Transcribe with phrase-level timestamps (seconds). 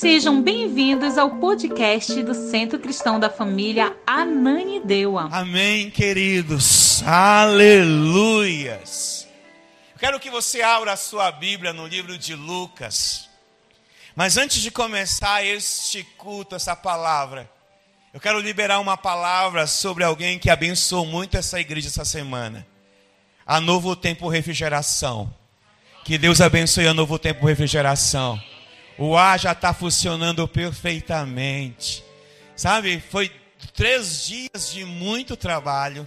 [0.00, 5.28] Sejam bem-vindos ao podcast do Centro Cristão da Família Ananideua.
[5.30, 7.02] Amém, queridos.
[7.02, 8.48] Aleluias.
[9.98, 13.28] Quero que você abra a sua Bíblia no livro de Lucas.
[14.16, 17.46] Mas antes de começar este culto, essa palavra,
[18.14, 22.66] eu quero liberar uma palavra sobre alguém que abençoou muito essa igreja essa semana.
[23.44, 25.30] A Novo Tempo Refrigeração.
[26.06, 28.40] Que Deus abençoe a Novo Tempo Refrigeração.
[29.02, 32.04] O ar já está funcionando perfeitamente.
[32.54, 33.32] Sabe, foi
[33.74, 36.06] três dias de muito trabalho,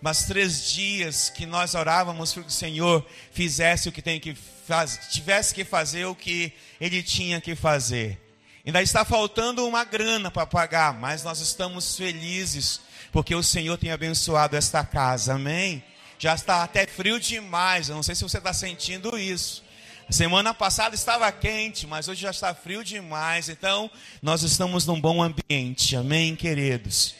[0.00, 4.34] mas três dias que nós orávamos para que o Senhor fizesse o que tem que
[4.66, 8.20] fazer, tivesse que fazer o que Ele tinha que fazer.
[8.66, 12.80] Ainda está faltando uma grana para pagar, mas nós estamos felizes
[13.12, 15.80] porque o Senhor tem abençoado esta casa, amém?
[16.18, 19.62] Já está até frio demais, eu não sei se você está sentindo isso.
[20.10, 23.48] Semana passada estava quente, mas hoje já está frio demais.
[23.48, 25.96] Então, nós estamos num bom ambiente.
[25.96, 27.14] Amém, queridos?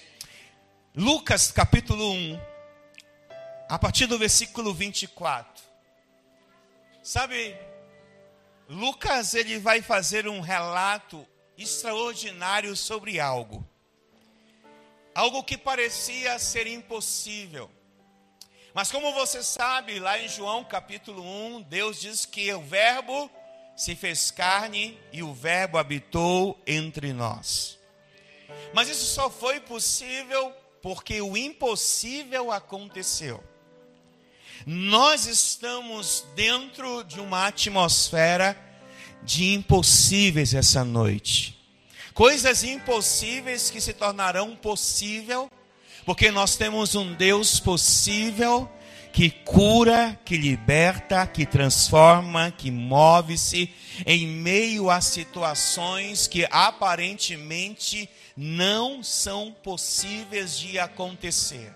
[0.94, 2.40] Lucas capítulo 1,
[3.68, 5.62] a partir do versículo 24.
[7.02, 7.56] Sabe,
[8.68, 13.66] Lucas ele vai fazer um relato extraordinário sobre algo.
[15.14, 17.70] Algo que parecia ser impossível
[18.74, 23.30] mas como você sabe, lá em João capítulo 1, Deus diz que o Verbo
[23.76, 27.78] se fez carne e o Verbo habitou entre nós.
[28.72, 33.42] Mas isso só foi possível porque o impossível aconteceu.
[34.64, 38.56] Nós estamos dentro de uma atmosfera
[39.22, 41.58] de impossíveis essa noite.
[42.14, 45.50] Coisas impossíveis que se tornarão possível
[46.04, 48.70] porque nós temos um Deus possível
[49.12, 53.72] que cura, que liberta, que transforma, que move-se
[54.06, 61.74] em meio a situações que aparentemente não são possíveis de acontecer.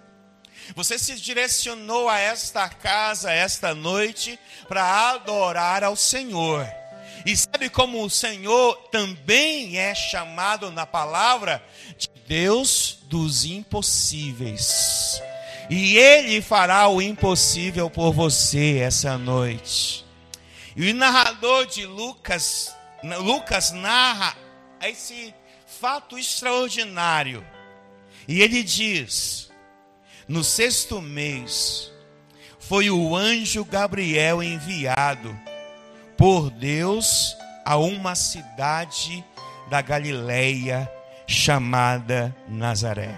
[0.75, 6.67] Você se direcionou a esta casa esta noite para adorar ao Senhor.
[7.25, 11.63] E sabe como o Senhor também é chamado na palavra
[11.99, 15.21] de Deus dos impossíveis.
[15.69, 20.05] E Ele fará o impossível por você essa noite.
[20.77, 24.37] E o narrador de Lucas, Lucas narra
[24.83, 25.35] esse
[25.81, 27.45] fato extraordinário.
[28.29, 29.51] E ele diz:
[30.29, 31.91] no sexto mês,
[32.59, 35.35] foi o anjo Gabriel enviado
[36.17, 39.25] por Deus a uma cidade
[39.71, 40.91] da Galileia
[41.27, 43.15] chamada Nazaré.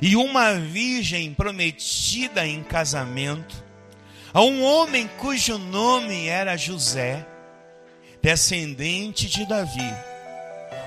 [0.00, 3.64] E uma virgem prometida em casamento
[4.32, 7.26] a um homem cujo nome era José,
[8.22, 9.94] descendente de Davi.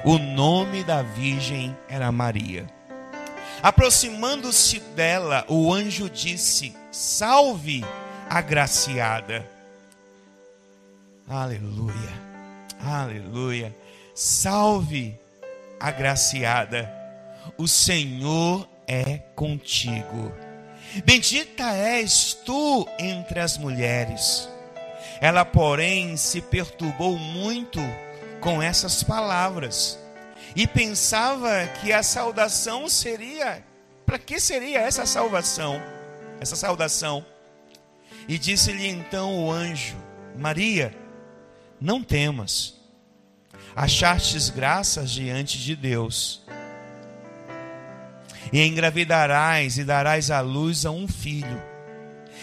[0.03, 2.67] O nome da virgem era Maria.
[3.61, 7.83] Aproximando-se dela, o anjo disse: Salve,
[8.29, 9.47] agraciada.
[11.27, 12.11] Aleluia,
[12.83, 13.75] aleluia.
[14.15, 15.19] Salve,
[15.81, 16.89] agraciada,
[17.57, 20.31] o Senhor é contigo.
[21.03, 24.47] Bendita és tu entre as mulheres.
[25.19, 27.79] Ela, porém, se perturbou muito
[28.39, 29.97] com essas palavras
[30.55, 33.63] e pensava que a saudação seria
[34.05, 35.81] para que seria essa salvação?
[36.39, 37.25] Essa saudação.
[38.27, 39.95] E disse-lhe então o anjo:
[40.35, 40.93] Maria,
[41.79, 42.80] não temas
[43.75, 46.41] achartes graças diante de Deus.
[48.51, 51.61] E engravidarás e darás à luz a um filho,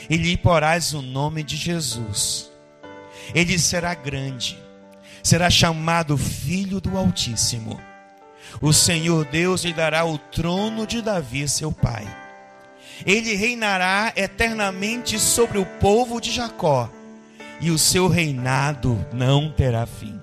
[0.08, 2.50] e lhe porás o nome de Jesus.
[3.34, 4.58] Ele será grande,
[5.22, 7.78] será chamado Filho do Altíssimo.
[8.60, 12.06] O Senhor Deus lhe dará o trono de Davi, seu pai.
[13.04, 16.90] Ele reinará eternamente sobre o povo de Jacó,
[17.60, 20.17] e o seu reinado não terá fim.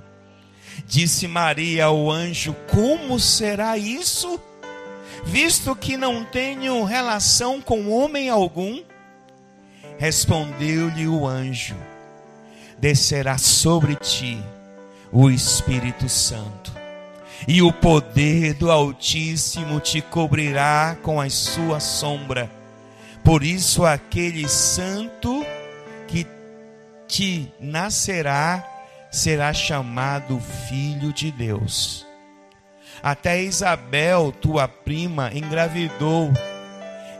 [0.88, 4.40] Disse Maria ao anjo: Como será isso?
[5.24, 8.84] Visto que não tenho relação com homem algum.
[9.98, 11.76] Respondeu-lhe o anjo:
[12.78, 14.38] Descerá sobre ti
[15.12, 16.72] o Espírito Santo,
[17.48, 22.50] e o poder do Altíssimo te cobrirá com a sua sombra.
[23.24, 25.44] Por isso, aquele santo
[26.08, 26.28] que
[27.08, 28.75] te nascerá
[29.16, 32.06] será chamado filho de Deus.
[33.02, 36.32] Até Isabel, tua prima, engravidou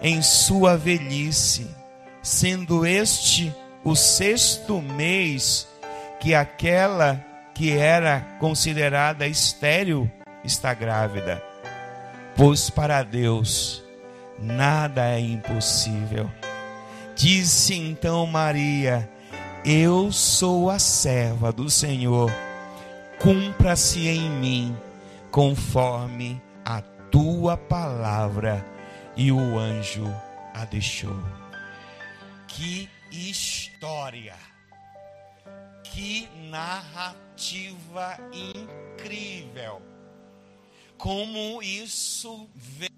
[0.02, 1.74] em sua velhice,
[2.22, 5.68] sendo este o sexto mês
[6.20, 10.12] que aquela que era considerada estéril,
[10.44, 11.42] está grávida.
[12.36, 13.82] Pois para Deus
[14.38, 16.30] nada é impossível.
[17.16, 19.10] Disse então Maria:
[19.68, 22.30] Eu sou a serva do Senhor,
[23.20, 24.78] cumpra-se em mim
[25.32, 28.64] conforme a tua palavra.
[29.18, 30.06] E o anjo
[30.54, 31.18] a deixou.
[32.48, 34.36] Que história!
[35.84, 39.82] Que narrativa incrível!
[40.96, 42.92] Como isso vem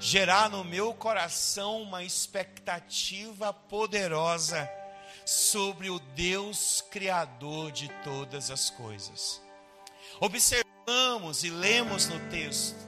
[0.00, 4.68] gerar no meu coração uma expectativa poderosa
[5.26, 9.42] sobre o Deus Criador de todas as coisas.
[10.20, 12.86] Observamos e lemos no texto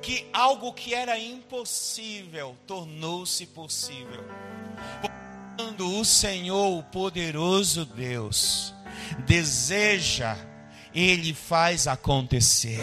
[0.00, 4.24] que algo que era impossível tornou-se possível.
[5.56, 8.72] Quando o Senhor, o poderoso Deus,
[9.26, 10.36] deseja,
[10.94, 12.80] ele faz acontecer.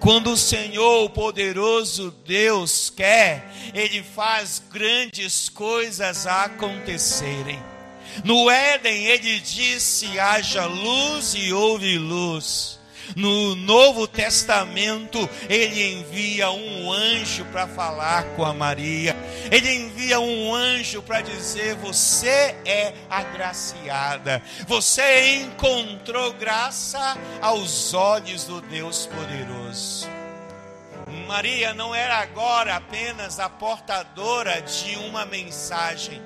[0.00, 7.58] Quando o Senhor, o poderoso Deus, quer, Ele faz grandes coisas acontecerem.
[8.24, 12.78] No Éden, Ele disse: haja luz e houve luz.
[13.16, 19.16] No Novo Testamento, ele envia um anjo para falar com a Maria.
[19.50, 24.42] Ele envia um anjo para dizer: Você é agraciada.
[24.66, 30.08] Você encontrou graça aos olhos do Deus poderoso.
[31.26, 36.22] Maria não era agora apenas a portadora de uma mensagem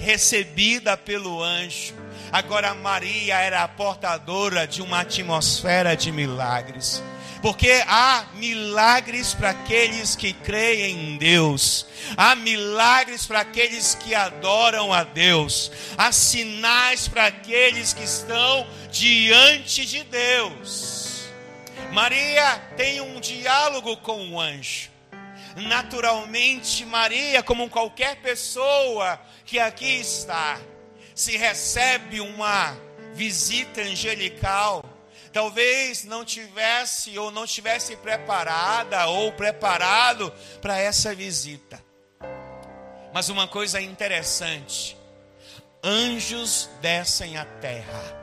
[0.00, 1.94] recebida pelo anjo
[2.32, 7.02] Agora Maria era a portadora de uma atmosfera de milagres.
[7.42, 11.86] Porque há milagres para aqueles que creem em Deus,
[12.16, 19.86] há milagres para aqueles que adoram a Deus, há sinais para aqueles que estão diante
[19.86, 21.30] de Deus.
[21.92, 24.90] Maria tem um diálogo com o anjo.
[25.56, 29.18] Naturalmente, Maria, como qualquer pessoa
[29.50, 30.60] que aqui está,
[31.12, 32.76] se recebe uma
[33.14, 34.84] visita angelical,
[35.32, 40.32] talvez não tivesse ou não tivesse preparada ou preparado
[40.62, 41.84] para essa visita.
[43.12, 44.96] Mas uma coisa interessante:
[45.82, 48.19] anjos descem à terra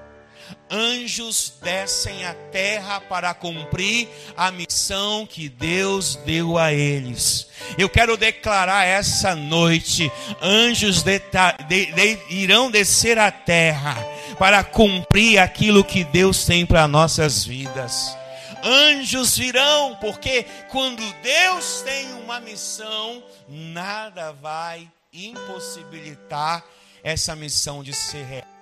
[0.69, 7.47] anjos descem à terra para cumprir a missão que Deus deu a eles.
[7.77, 10.11] Eu quero declarar essa noite:
[10.41, 11.19] anjos de,
[11.67, 13.95] de, de, irão descer à terra
[14.37, 18.15] para cumprir aquilo que Deus tem para nossas vidas.
[18.63, 26.63] Anjos virão, porque quando Deus tem uma missão, nada vai impossibilitar
[27.03, 28.56] essa missão de ser real.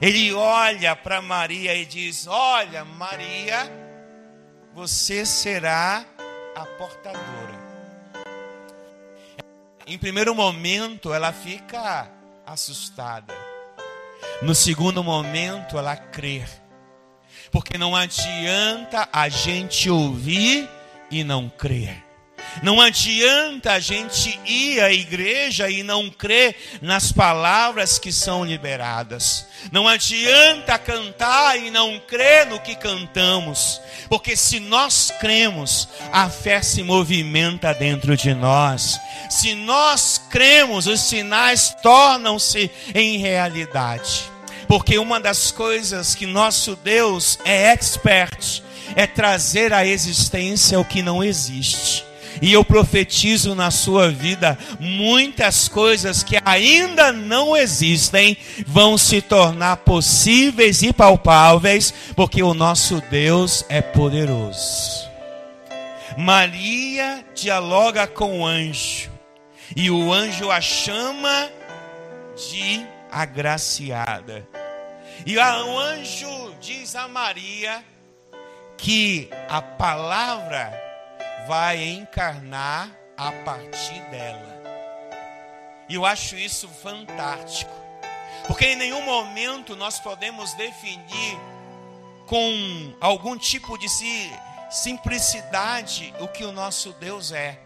[0.00, 3.70] Ele olha para Maria e diz: Olha, Maria,
[4.74, 6.04] você será
[6.54, 7.56] a portadora.
[9.86, 12.10] Em primeiro momento, ela fica
[12.44, 13.34] assustada.
[14.42, 16.44] No segundo momento, ela crê.
[17.50, 20.68] Porque não adianta a gente ouvir
[21.10, 22.05] e não crer.
[22.62, 29.46] Não adianta a gente ir à igreja e não crer nas palavras que são liberadas.
[29.70, 33.80] Não adianta cantar e não crer no que cantamos.
[34.08, 38.98] Porque se nós cremos, a fé se movimenta dentro de nós.
[39.28, 44.24] Se nós cremos, os sinais tornam-se em realidade.
[44.66, 48.62] Porque uma das coisas que nosso Deus é expert
[48.94, 52.04] é trazer à existência o que não existe.
[52.40, 59.78] E eu profetizo na sua vida muitas coisas que ainda não existem vão se tornar
[59.78, 65.06] possíveis e palpáveis, porque o nosso Deus é poderoso.
[66.16, 69.10] Maria dialoga com o anjo,
[69.74, 71.50] e o anjo a chama
[72.50, 74.46] de agraciada.
[75.24, 77.82] E o anjo diz a Maria
[78.76, 80.85] que a palavra
[81.46, 84.56] vai encarnar a partir dela.
[85.88, 87.72] E eu acho isso fantástico.
[88.46, 91.38] Porque em nenhum momento nós podemos definir
[92.26, 93.86] com algum tipo de
[94.70, 97.58] simplicidade o que o nosso Deus é.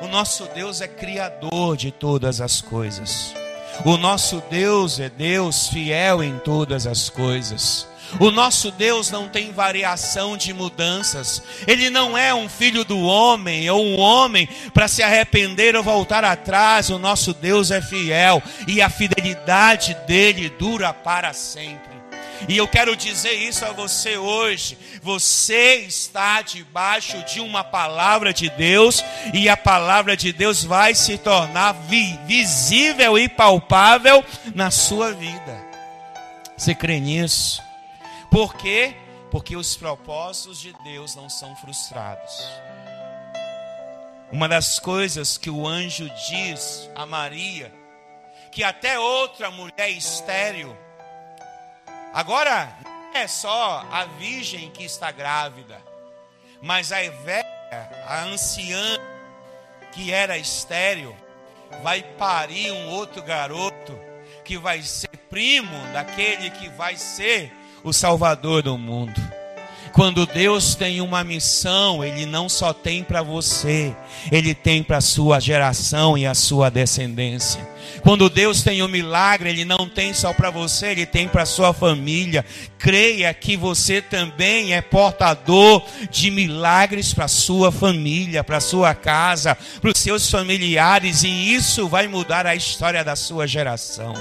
[0.00, 3.34] O nosso Deus é criador de todas as coisas.
[3.84, 7.86] O nosso Deus é Deus fiel em todas as coisas.
[8.18, 11.42] O nosso Deus não tem variação de mudanças.
[11.66, 16.24] Ele não é um filho do homem ou um homem para se arrepender ou voltar
[16.24, 16.90] atrás.
[16.90, 21.87] O nosso Deus é fiel e a fidelidade dele dura para sempre.
[22.46, 24.78] E eu quero dizer isso a você hoje.
[25.02, 31.18] Você está debaixo de uma palavra de Deus e a palavra de Deus vai se
[31.18, 35.66] tornar vi visível e palpável na sua vida.
[36.56, 37.62] Você crê nisso?
[38.30, 38.94] Por quê?
[39.30, 42.32] Porque os propósitos de Deus não são frustrados.
[44.30, 47.72] Uma das coisas que o anjo diz a Maria,
[48.50, 50.76] que até outra mulher estéril,
[52.18, 55.80] agora não é só a virgem que está grávida,
[56.60, 57.46] mas a velha,
[58.08, 58.98] a anciã
[59.92, 61.14] que era estéril,
[61.80, 63.96] vai parir um outro garoto
[64.44, 67.52] que vai ser primo daquele que vai ser
[67.84, 69.20] o Salvador do mundo.
[69.98, 73.92] Quando Deus tem uma missão, Ele não só tem para você,
[74.30, 77.68] Ele tem para a sua geração e a sua descendência.
[78.00, 81.46] Quando Deus tem um milagre, Ele não tem só para você, Ele tem para a
[81.46, 82.44] sua família.
[82.78, 88.94] Creia que você também é portador de milagres para a sua família, para a sua
[88.94, 94.14] casa, para os seus familiares, e isso vai mudar a história da sua geração.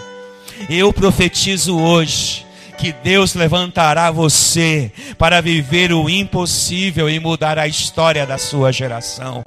[0.68, 2.47] Eu profetizo hoje
[2.78, 9.44] que Deus levantará você para viver o impossível e mudar a história da sua geração.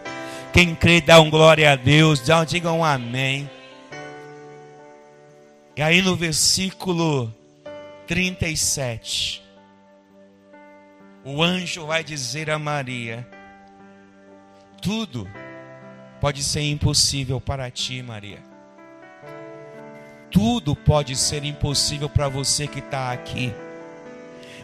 [0.53, 3.49] Quem crê, dá um glória a Deus, diga um amém.
[5.77, 7.33] E aí no versículo
[8.07, 9.43] 37,
[11.25, 13.27] o anjo vai dizer a Maria:
[14.83, 15.29] Tudo
[16.21, 18.50] pode ser impossível para ti, Maria
[20.31, 23.53] tudo pode ser impossível para você que está aqui.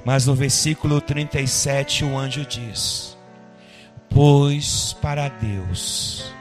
[0.04, 3.16] Mas no versículo 37 o anjo diz:
[4.08, 6.32] Pois para Deus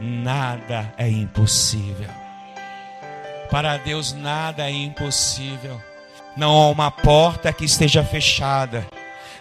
[0.00, 2.10] nada é impossível.
[3.50, 5.80] Para Deus nada é impossível.
[6.36, 8.86] Não há uma porta que esteja fechada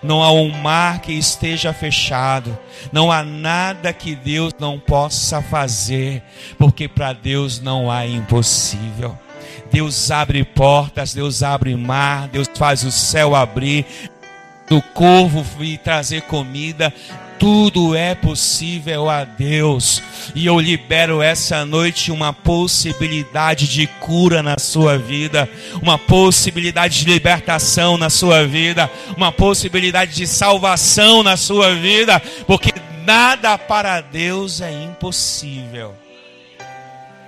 [0.05, 2.57] não há um mar que esteja fechado,
[2.91, 6.21] não há nada que Deus não possa fazer,
[6.57, 9.17] porque para Deus não há impossível.
[9.71, 13.85] Deus abre portas, Deus abre mar, Deus faz o céu abrir,
[14.69, 16.93] do corvo vir trazer comida,
[17.39, 20.01] tudo é possível a Deus.
[20.33, 25.49] E eu libero essa noite uma possibilidade de cura na sua vida,
[25.81, 32.71] uma possibilidade de libertação na sua vida, uma possibilidade de salvação na sua vida, porque
[33.05, 36.04] nada para Deus é impossível.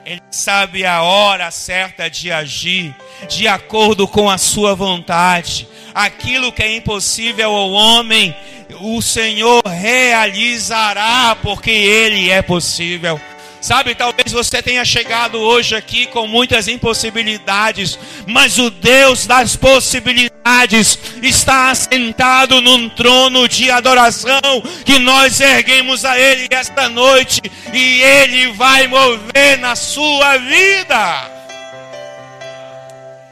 [0.07, 2.95] Ele sabe a hora certa de agir,
[3.27, 5.67] de acordo com a sua vontade.
[5.93, 8.33] Aquilo que é impossível ao homem,
[8.79, 13.19] o Senhor realizará, porque Ele é possível.
[13.59, 17.97] Sabe, talvez você tenha chegado hoje aqui com muitas impossibilidades,
[18.27, 24.39] mas o Deus das possibilidades está assentado num trono de adoração
[24.85, 27.41] que nós erguemos a Ele esta noite
[27.73, 31.31] e Ele vai mover na sua vida.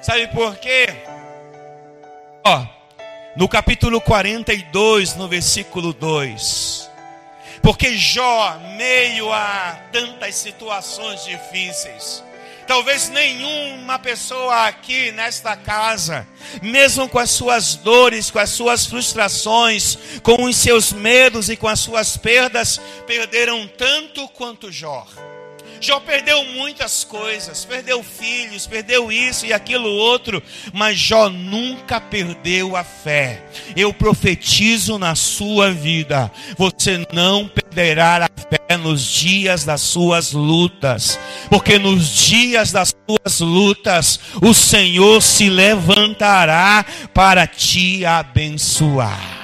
[0.02, 0.88] Sabe por quê?
[2.44, 2.66] Ó,
[3.36, 6.95] no capítulo 42, no versículo 2.
[7.66, 12.24] Porque Jó, meio a tantas situações difíceis,
[12.68, 16.28] talvez nenhuma pessoa aqui nesta casa,
[16.62, 21.68] mesmo com as suas dores, com as suas frustrações, com os seus medos e com
[21.68, 25.08] as suas perdas, perderam tanto quanto Jó.
[25.80, 30.42] Jó perdeu muitas coisas, perdeu filhos, perdeu isso e aquilo outro,
[30.74, 33.46] mas Jó nunca perdeu a fé.
[33.76, 41.20] Eu profetizo na sua vida, você não perderá a fé nos dias das suas lutas,
[41.50, 49.36] porque nos dias das suas lutas o Senhor se levantará para te abençoar.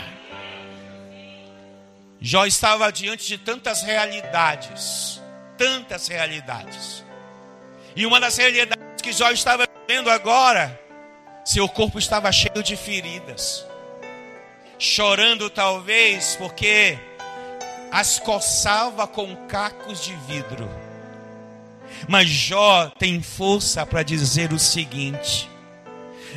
[2.19, 5.21] Jó estava diante de tantas realidades
[5.62, 7.06] tantas realidades.
[7.96, 10.80] E uma das realidades que Jó estava vivendo agora,
[11.46, 13.63] seu corpo estava cheio de feridas,
[14.80, 16.98] chorando talvez porque
[17.91, 20.68] as coçava com cacos de vidro.
[22.08, 25.48] Mas Jó tem força para dizer o seguinte: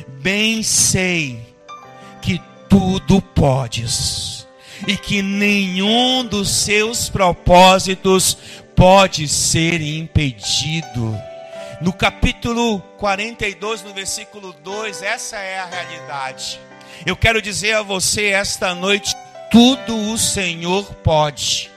[0.07, 1.55] Bem sei
[2.21, 2.39] que
[2.69, 4.47] tudo podes,
[4.87, 8.37] e que nenhum dos seus propósitos
[8.75, 11.17] pode ser impedido.
[11.81, 16.59] No capítulo 42, no versículo 2, essa é a realidade.
[17.05, 19.15] Eu quero dizer a você esta noite:
[19.51, 21.71] tudo o Senhor pode.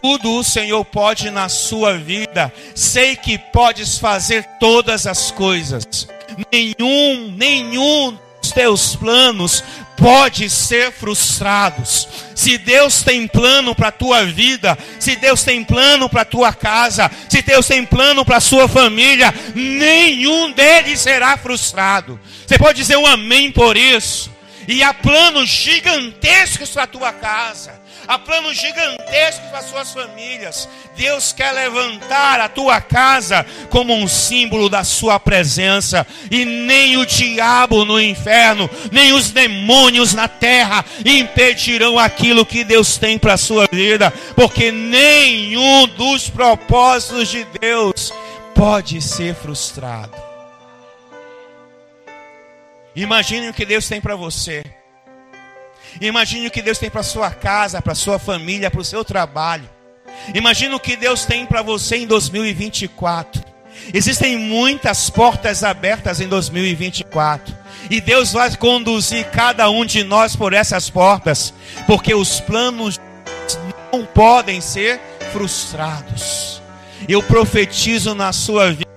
[0.00, 2.52] Tudo o Senhor pode na sua vida.
[2.74, 6.08] Sei que podes fazer todas as coisas.
[6.52, 9.64] Nenhum, nenhum os teus planos
[10.00, 12.08] pode ser frustrados.
[12.34, 16.54] Se Deus tem plano para a tua vida, se Deus tem plano para a tua
[16.54, 22.18] casa, se Deus tem plano para a sua família, nenhum deles será frustrado.
[22.46, 24.32] Você pode dizer um amém por isso?
[24.66, 27.78] E há planos gigantescos para a tua casa.
[28.10, 30.68] Há planos gigantescos para suas famílias.
[30.96, 36.04] Deus quer levantar a tua casa como um símbolo da sua presença.
[36.28, 42.96] E nem o diabo no inferno, nem os demônios na terra impedirão aquilo que Deus
[42.96, 44.12] tem para a sua vida.
[44.34, 48.12] Porque nenhum dos propósitos de Deus
[48.56, 50.20] pode ser frustrado.
[52.96, 54.64] Imagine o que Deus tem para você.
[56.00, 59.68] Imagine o que Deus tem para sua casa, para sua família, para o seu trabalho.
[60.34, 63.42] Imagine o que Deus tem para você em 2024.
[63.94, 67.56] Existem muitas portas abertas em 2024.
[67.90, 71.54] E Deus vai conduzir cada um de nós por essas portas,
[71.86, 73.00] porque os planos
[73.92, 75.00] não podem ser
[75.32, 76.60] frustrados.
[77.08, 78.89] Eu profetizo na sua vida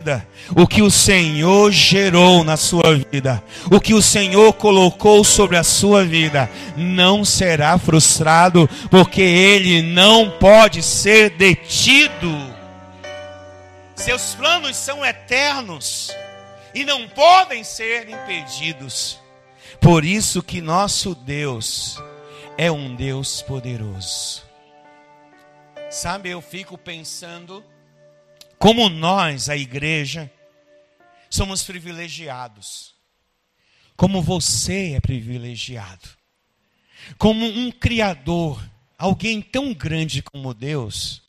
[0.56, 5.64] o que o Senhor gerou na sua vida, o que o Senhor colocou sobre a
[5.64, 12.32] sua vida, não será frustrado, porque ele não pode ser detido.
[13.96, 16.12] Seus planos são eternos
[16.74, 19.20] e não podem ser impedidos.
[19.80, 22.02] Por isso que nosso Deus
[22.58, 24.44] é um Deus poderoso.
[25.90, 27.64] Sabe, eu fico pensando
[28.64, 30.32] como nós, a igreja,
[31.30, 32.94] somos privilegiados.
[33.94, 36.08] Como você é privilegiado.
[37.18, 38.64] Como um Criador,
[38.98, 41.22] alguém tão grande como Deus,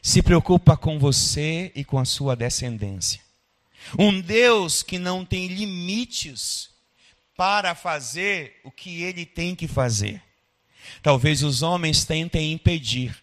[0.00, 3.20] se preocupa com você e com a sua descendência.
[3.98, 6.70] Um Deus que não tem limites
[7.36, 10.22] para fazer o que ele tem que fazer.
[11.02, 13.14] Talvez os homens tentem impedir,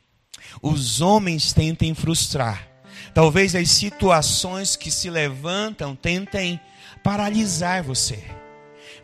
[0.62, 2.68] os homens tentem frustrar,
[3.13, 6.60] Talvez as situações que se levantam tentem
[7.04, 8.24] paralisar você,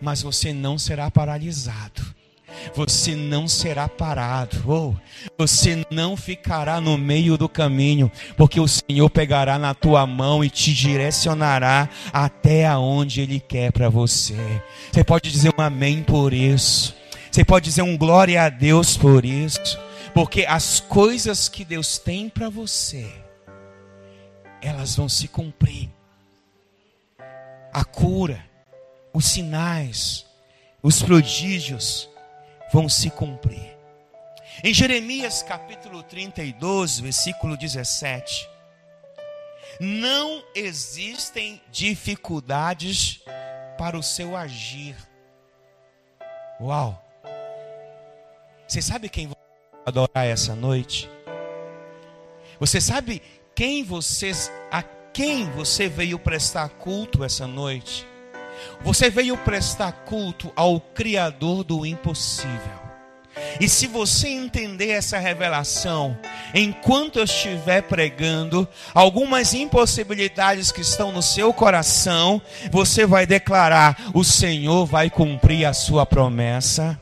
[0.01, 2.15] mas você não será paralisado.
[2.73, 4.95] Você não será parado, ou
[5.37, 10.49] você não ficará no meio do caminho, porque o Senhor pegará na tua mão e
[10.49, 14.37] te direcionará até aonde Ele quer para você.
[14.91, 16.95] Você pode dizer um amém por isso,
[17.29, 19.77] você pode dizer um glória a Deus por isso,
[20.13, 23.05] porque as coisas que Deus tem para você,
[24.65, 25.89] elas vão se cumprir.
[27.71, 28.43] A cura,
[29.13, 30.25] os sinais,
[30.81, 32.09] os prodígios
[32.73, 33.77] vão se cumprir.
[34.63, 38.49] Em Jeremias capítulo 32, versículo 17,
[39.79, 43.21] não existem dificuldades
[43.77, 44.95] para o seu agir.
[46.59, 47.01] Uau!
[48.67, 49.37] Você sabe quem vai
[49.85, 51.09] adorar essa noite?
[52.59, 53.21] Você sabe
[53.55, 58.05] quem vocês, a quem você veio prestar culto essa noite?
[58.81, 62.85] Você veio prestar culto ao Criador do impossível.
[63.59, 66.17] E se você entender essa revelação,
[66.53, 72.41] enquanto eu estiver pregando, algumas impossibilidades que estão no seu coração,
[72.71, 76.99] você vai declarar: o Senhor vai cumprir a sua promessa.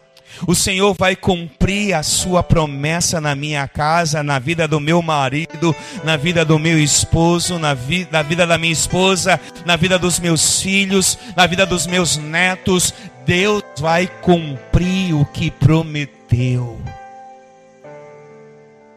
[0.47, 5.75] O Senhor vai cumprir a sua promessa na minha casa, na vida do meu marido,
[6.03, 10.19] na vida do meu esposo, na, vi na vida da minha esposa, na vida dos
[10.19, 12.93] meus filhos, na vida dos meus netos.
[13.25, 16.81] Deus vai cumprir o que prometeu.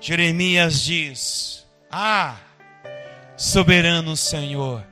[0.00, 2.36] Jeremias diz: Ah,
[3.36, 4.82] soberano Senhor,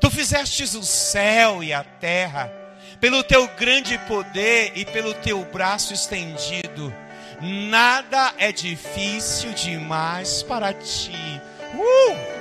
[0.00, 2.52] tu fizestes o céu e a terra
[3.00, 6.92] pelo teu grande poder e pelo teu braço estendido.
[7.40, 11.40] Nada é difícil demais para ti.
[11.74, 12.36] Uh!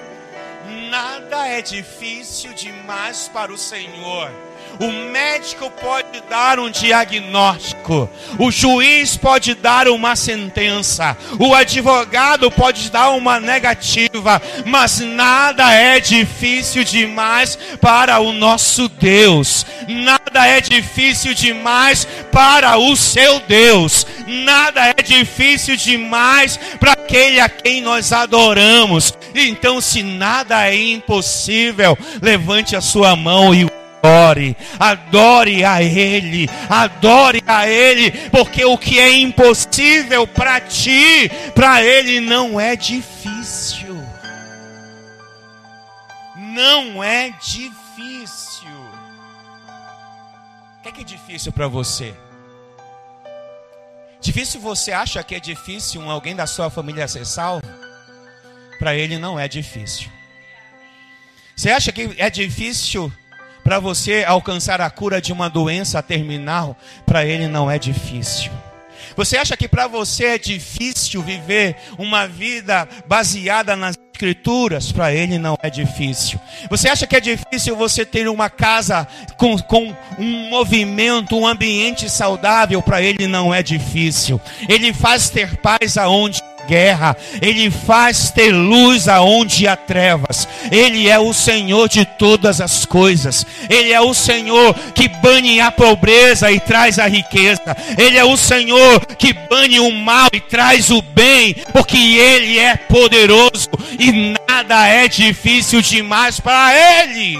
[0.89, 4.31] Nada é difícil demais para o Senhor.
[4.79, 12.89] O médico pode dar um diagnóstico, o juiz pode dar uma sentença, o advogado pode
[12.91, 19.65] dar uma negativa, mas nada é difícil demais para o nosso Deus.
[19.87, 24.05] Nada é difícil demais para o seu Deus.
[24.27, 29.13] Nada é difícil demais para aquele a quem nós adoramos.
[29.33, 33.65] Então, se nada é impossível, levante a sua mão e
[34.05, 41.83] adore, adore a Ele, adore a Ele, porque o que é impossível para ti, para
[41.83, 43.95] Ele não é difícil.
[46.35, 48.67] Não é difícil.
[50.83, 52.13] que é, que é difícil para você?
[54.21, 57.65] Difícil você acha que é difícil um alguém da sua família ser salvo?
[58.79, 60.09] Para ele não é difícil.
[61.55, 63.11] Você acha que é difícil
[63.65, 66.77] para você alcançar a cura de uma doença terminal?
[67.03, 68.51] Para ele não é difícil.
[69.17, 75.39] Você acha que para você é difícil viver uma vida baseada nas escrituras, para ele
[75.39, 76.39] não é difícil.
[76.69, 82.07] Você acha que é difícil você ter uma casa com, com um movimento, um ambiente
[82.07, 82.83] saudável?
[82.83, 84.39] Para ele não é difícil.
[84.69, 91.19] Ele faz ter paz aonde guerra, Ele faz ter luz aonde há trevas, Ele é
[91.19, 96.59] o Senhor de todas as coisas, Ele é o Senhor que bane a pobreza e
[96.59, 101.55] traz a riqueza, Ele é o Senhor que bane o mal e traz o bem,
[101.71, 106.73] porque Ele é poderoso e nada é difícil demais para
[107.03, 107.39] Ele.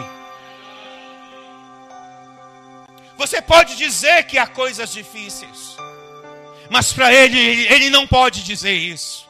[3.18, 5.65] Você pode dizer que há coisas difíceis.
[6.76, 7.40] Mas para ele,
[7.74, 9.26] ele não pode dizer isso.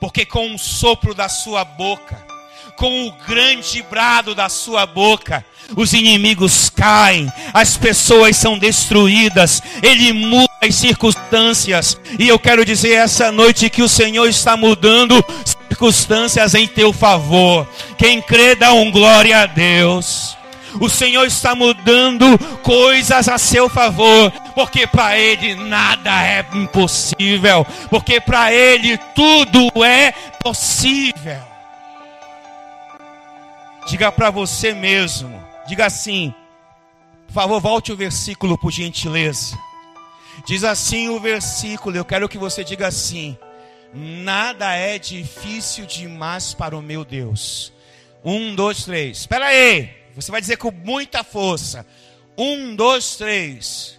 [0.00, 2.26] Porque com o sopro da sua boca,
[2.74, 10.12] com o grande brado da sua boca, os inimigos caem, as pessoas são destruídas, ele
[10.12, 11.96] muda as circunstâncias.
[12.18, 15.24] E eu quero dizer essa noite que o Senhor está mudando
[15.68, 17.64] circunstâncias em teu favor.
[17.96, 20.36] Quem crê, dá um glória a Deus.
[20.80, 28.20] O Senhor está mudando coisas a seu favor, porque para Ele nada é impossível, porque
[28.20, 31.40] para Ele tudo é possível.
[33.86, 36.32] Diga para você mesmo, diga assim,
[37.26, 39.58] por favor, volte o versículo por gentileza.
[40.46, 43.36] Diz assim o versículo, eu quero que você diga assim:
[43.92, 47.72] Nada é difícil demais para o meu Deus.
[48.24, 49.18] Um, dois, três.
[49.18, 49.99] Espera aí.
[50.14, 51.86] Você vai dizer com muita força.
[52.36, 53.98] Um, dois, três.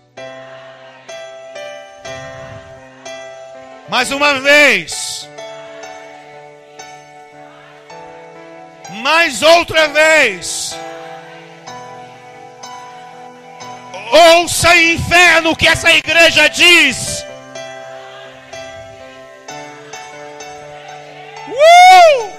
[3.89, 5.28] Mais uma vez.
[9.02, 10.76] Mais outra vez.
[14.12, 17.26] Ouça inferno o que essa igreja diz.
[21.47, 22.32] Uh!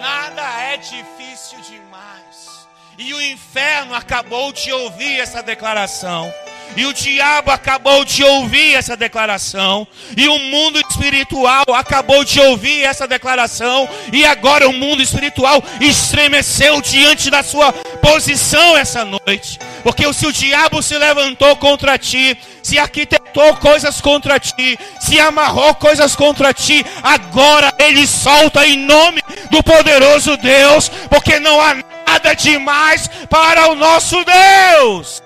[0.00, 2.55] Nada é difícil demais.
[2.98, 6.32] E o inferno acabou de ouvir essa declaração.
[6.74, 9.86] E o diabo acabou de ouvir essa declaração.
[10.16, 13.86] E o mundo espiritual acabou de ouvir essa declaração.
[14.10, 19.58] E agora o mundo espiritual estremeceu diante da sua posição essa noite.
[19.82, 25.74] Porque se o diabo se levantou contra ti, se arquitetou coisas contra ti, se amarrou
[25.74, 30.88] coisas contra ti, agora ele solta em nome do poderoso Deus.
[31.10, 31.95] Porque não há nada
[32.34, 35.22] demais para o nosso Deus.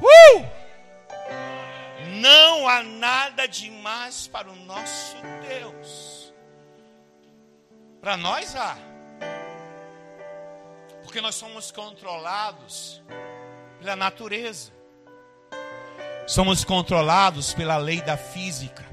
[0.00, 0.52] Uh!
[2.20, 5.16] Não há nada demais para o nosso
[5.48, 6.32] Deus.
[8.00, 8.76] Para nós há.
[11.02, 13.02] Porque nós somos controlados
[13.78, 14.72] pela natureza.
[16.26, 18.84] Somos controlados pela lei da física.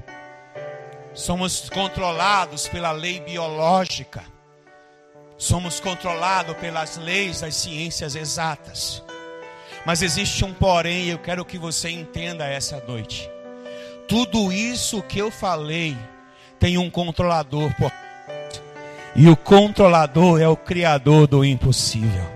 [1.14, 4.24] Somos controlados pela lei biológica.
[5.40, 9.02] Somos controlados pelas leis das ciências exatas.
[9.86, 13.26] Mas existe um porém, eu quero que você entenda essa noite.
[14.06, 15.96] Tudo isso que eu falei
[16.58, 17.72] tem um controlador
[19.16, 22.30] e o controlador é o criador do impossível.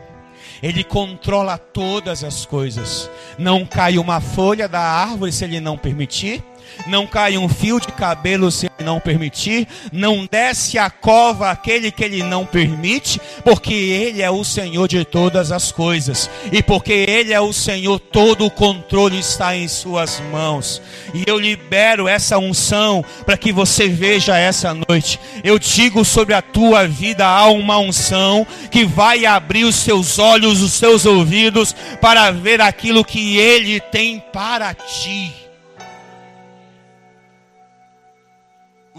[0.62, 3.10] Ele controla todas as coisas.
[3.36, 6.42] Não cai uma folha da árvore se ele não permitir
[6.86, 11.90] não cai um fio de cabelo se ele não permitir, não desce a cova aquele
[11.90, 16.92] que ele não permite, porque ele é o Senhor de todas as coisas, e porque
[16.92, 20.80] ele é o Senhor, todo o controle está em suas mãos.
[21.12, 25.18] E eu libero essa unção para que você veja essa noite.
[25.42, 30.62] Eu digo sobre a tua vida há uma unção que vai abrir os seus olhos,
[30.62, 35.43] os seus ouvidos para ver aquilo que ele tem para ti.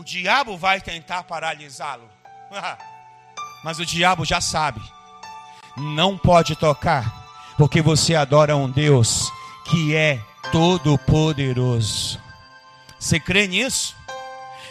[0.06, 2.08] Diabo vai tentar paralisá-lo.
[3.64, 4.80] Mas o diabo já sabe.
[5.76, 7.26] Não pode tocar,
[7.58, 9.30] porque você adora um Deus
[9.66, 10.20] que é
[10.52, 12.22] todo poderoso.
[13.00, 13.96] Você crê nisso?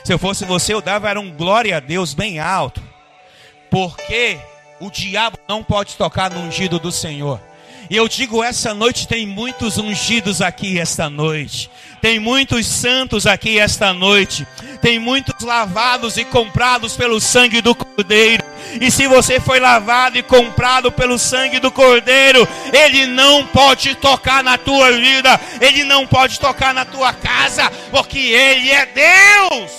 [0.05, 2.81] Se eu fosse você, eu dava era um glória a Deus bem alto.
[3.71, 4.39] Porque
[4.81, 7.41] o diabo não pode tocar no ungido do Senhor.
[7.91, 11.71] E eu digo, essa noite tem muitos ungidos aqui esta noite.
[12.05, 14.47] Tem muitos santos aqui esta noite.
[14.83, 18.45] Tem muitos lavados e comprados pelo sangue do Cordeiro.
[18.79, 24.45] E se você foi lavado e comprado pelo sangue do Cordeiro, Ele não pode tocar
[24.45, 29.73] na tua vida, Ele não pode tocar na tua casa, porque Ele é Deus.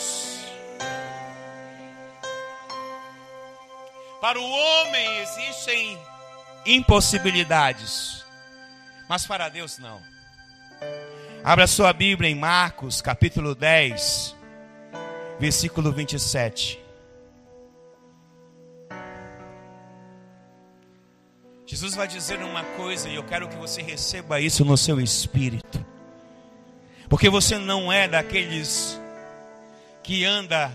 [4.20, 5.96] Para o homem existem
[6.66, 8.26] impossibilidades,
[9.08, 10.14] mas para Deus não.
[11.48, 14.36] Abra sua Bíblia em Marcos, capítulo 10,
[15.40, 16.80] versículo 27.
[21.68, 25.86] Jesus vai dizer uma coisa e eu quero que você receba isso no seu espírito.
[27.08, 29.00] Porque você não é daqueles
[30.02, 30.72] que anda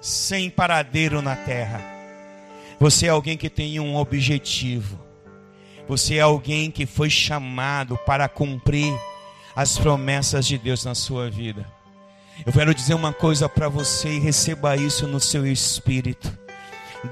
[0.00, 1.80] sem paradeiro na terra.
[2.78, 4.96] Você é alguém que tem um objetivo.
[5.88, 8.96] Você é alguém que foi chamado para cumprir
[9.54, 11.66] as promessas de Deus na sua vida.
[12.44, 16.36] Eu quero dizer uma coisa para você e receba isso no seu espírito.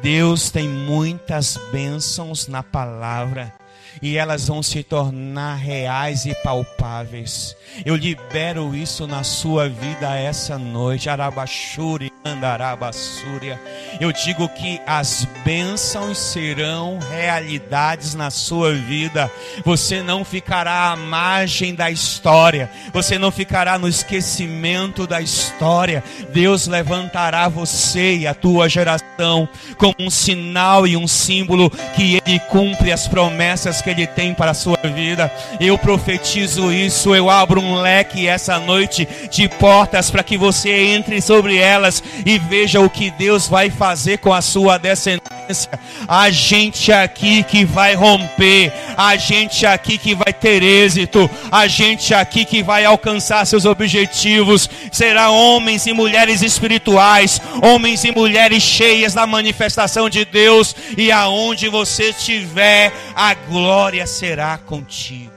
[0.01, 3.53] Deus tem muitas bênçãos na palavra
[4.01, 7.57] e elas vão se tornar reais e palpáveis.
[7.85, 11.09] Eu libero isso na sua vida essa noite.
[11.09, 13.61] Arabashuri andarabassúria.
[14.01, 19.31] Eu digo que as bênçãos serão realidades na sua vida.
[19.65, 22.71] Você não ficará à margem da história.
[22.93, 26.03] Você não ficará no esquecimento da história.
[26.33, 32.39] Deus levantará você e a tua geração como um sinal e um símbolo que ele
[32.51, 35.31] cumpre as promessas que ele tem para a sua vida.
[35.61, 41.21] Eu profetizo isso, eu abro um leque essa noite de portas para que você entre
[41.21, 45.71] sobre elas e veja o que Deus vai fazer com a sua descendência.
[46.09, 52.15] A gente aqui que vai romper, a gente aqui que vai ter êxito, a gente
[52.15, 59.15] aqui que vai alcançar seus objetivos, será homens e mulheres espirituais, homens e mulheres cheias
[59.15, 65.33] da manifestação de Deus, e aonde você estiver, a glória será contigo.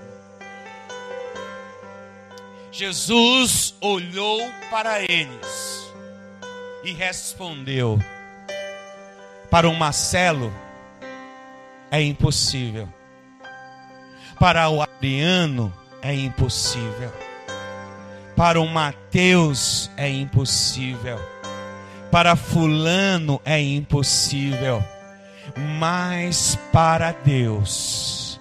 [2.71, 5.74] Jesus olhou para eles
[6.85, 7.99] e respondeu:
[9.49, 10.53] Para o Marcelo
[11.89, 12.87] é impossível,
[14.39, 17.11] para o Adriano é impossível,
[18.35, 21.19] para o Mateus é impossível,
[22.11, 24.83] para Fulano é impossível,
[25.79, 28.39] mas para Deus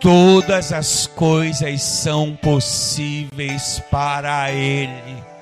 [0.00, 5.33] todas as coisas são possíveis para Ele.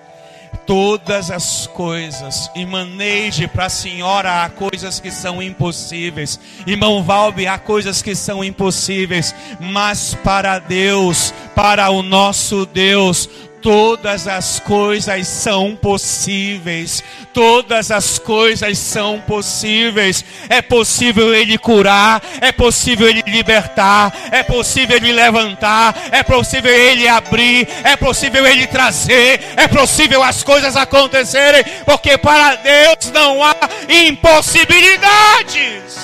[0.66, 7.46] Todas as coisas, e maneje para a senhora há coisas que são impossíveis, irmão Valbe,
[7.46, 13.28] há coisas que são impossíveis, mas para Deus, para o nosso Deus,
[13.62, 17.02] todas as coisas são possíveis.
[17.32, 20.22] Todas as coisas são possíveis.
[20.50, 27.08] É possível Ele curar, é possível Ele libertar, é possível Ele levantar, é possível Ele
[27.08, 33.56] abrir, é possível Ele trazer, é possível as coisas acontecerem, porque para Deus não há
[33.88, 36.02] impossibilidades.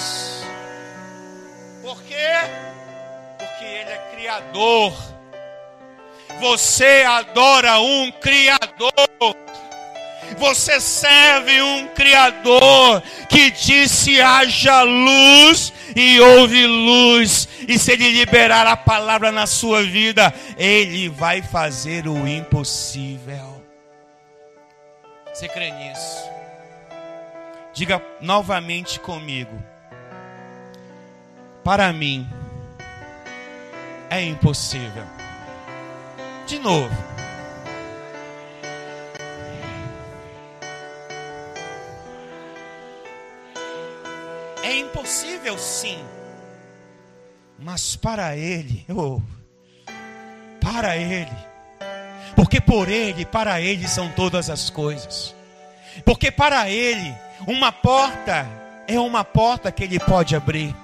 [1.83, 2.39] Por quê?
[3.37, 5.18] Porque Ele é Criador
[6.39, 8.93] você adora um Criador.
[10.37, 17.49] Você serve um Criador que disse: haja luz e houve luz.
[17.67, 23.63] E se Ele liberar a palavra na sua vida, Ele vai fazer o impossível.
[25.33, 26.29] Você crê nisso?
[27.73, 29.63] Diga novamente comigo.
[31.63, 32.29] Para mim,
[34.11, 35.18] é impossível
[36.49, 36.97] de novo.
[44.63, 46.03] É impossível, sim.
[47.59, 49.21] Mas para Ele, oh,
[50.61, 51.37] para Ele,
[52.35, 55.35] porque por Ele, para Ele são todas as coisas.
[56.05, 57.15] Porque para Ele,
[57.47, 58.47] uma porta
[58.87, 60.75] é uma porta que Ele pode abrir.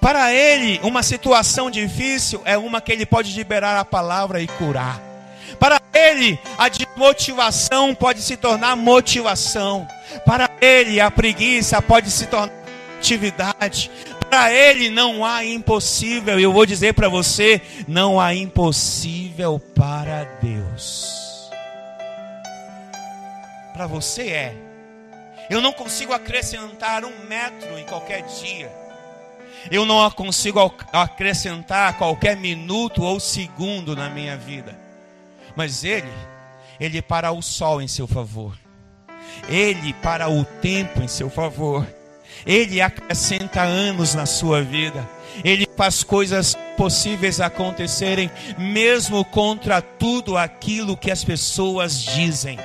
[0.00, 5.00] Para ele, uma situação difícil é uma que ele pode liberar a palavra e curar.
[5.58, 9.86] Para ele, a desmotivação pode se tornar motivação.
[10.24, 12.52] Para ele, a preguiça pode se tornar
[12.98, 13.90] atividade.
[14.28, 16.40] Para ele não há impossível.
[16.40, 21.50] Eu vou dizer para você, não há impossível para Deus.
[23.72, 24.54] Para você é.
[25.50, 28.83] Eu não consigo acrescentar um metro em qualquer dia.
[29.70, 30.60] Eu não consigo
[30.92, 34.78] acrescentar qualquer minuto ou segundo na minha vida.
[35.56, 36.10] Mas Ele,
[36.78, 38.56] Ele para o sol em seu favor.
[39.48, 41.86] Ele para o tempo em seu favor.
[42.46, 45.08] Ele acrescenta anos na sua vida.
[45.42, 52.58] Ele faz coisas possíveis acontecerem, mesmo contra tudo aquilo que as pessoas dizem.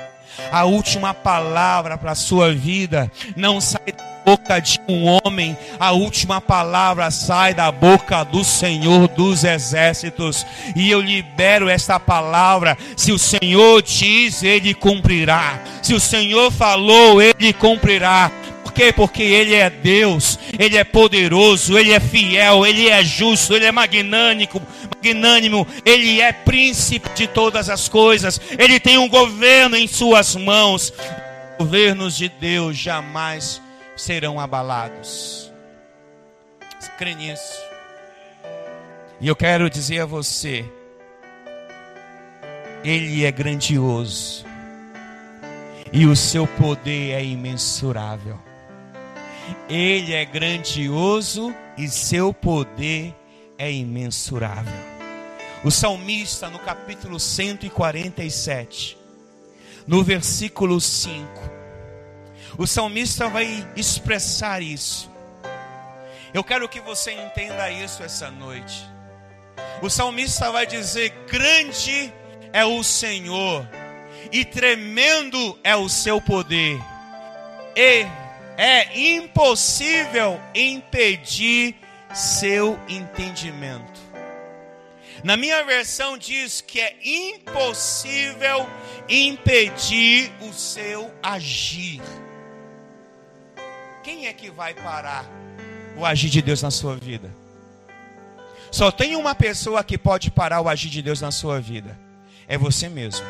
[0.51, 3.93] A última palavra para a sua vida não sai
[4.29, 10.45] boca de um homem, a última palavra sai da boca do Senhor dos exércitos.
[10.75, 12.77] E eu libero esta palavra.
[12.95, 15.59] Se o Senhor diz, ele cumprirá.
[15.81, 18.31] Se o Senhor falou, ele cumprirá
[18.79, 18.93] quê?
[18.93, 23.71] Porque Ele é Deus, Ele é poderoso, Ele é fiel, Ele é justo, Ele é
[23.73, 24.61] magnânimo,
[24.95, 30.93] magnânimo, Ele é príncipe de todas as coisas, Ele tem um governo em Suas mãos.
[31.59, 33.61] Os governos de Deus jamais
[33.99, 35.51] serão abalados.
[36.97, 37.61] Crê nisso?
[39.21, 40.65] E eu quero dizer a você,
[42.83, 44.45] Ele é grandioso
[45.91, 48.39] e o seu poder é imensurável.
[49.67, 53.13] Ele é grandioso e seu poder
[53.57, 54.79] é imensurável.
[55.63, 58.97] O salmista, no capítulo 147,
[59.85, 61.58] no versículo 5,
[62.59, 65.09] o salmista vai expressar isso.
[66.33, 68.85] Eu quero que você entenda isso essa noite.
[69.81, 72.13] O salmista vai dizer: Grande
[72.51, 73.65] é o Senhor,
[74.29, 76.77] e tremendo é o seu poder,
[77.77, 78.05] e
[78.57, 81.77] é impossível impedir
[82.13, 84.01] seu entendimento.
[85.23, 88.67] Na minha versão diz que é impossível
[89.07, 92.01] impedir o seu agir.
[94.03, 95.25] Quem é que vai parar
[95.97, 97.29] o agir de Deus na sua vida?
[98.71, 101.97] Só tem uma pessoa que pode parar o agir de Deus na sua vida.
[102.47, 103.25] É você mesmo.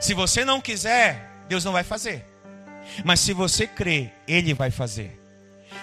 [0.00, 2.26] Se você não quiser, Deus não vai fazer.
[3.04, 5.20] Mas se você crê, Ele vai fazer.